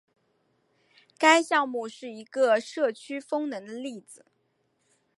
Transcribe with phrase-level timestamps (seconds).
[1.15, 4.25] 该项目是一个社区风能的例子。